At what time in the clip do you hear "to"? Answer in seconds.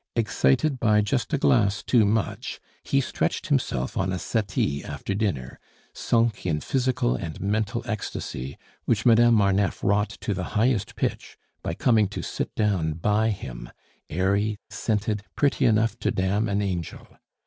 10.21-10.33, 12.07-12.23, 15.99-16.09